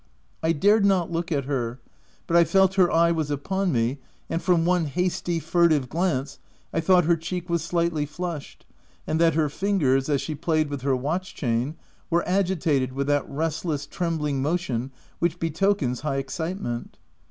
[0.41, 1.79] I dared not look at her,
[2.25, 3.99] but I felt her eye was upon me,
[4.31, 6.39] and from one hasty, furtive glance,
[6.73, 8.65] I thought her cheek was slightly flushed,
[9.05, 11.75] and that her fingers, as she played with her watch chain,
[12.09, 16.97] were agitated with that restless, trembling mo tion which betokens high excitement.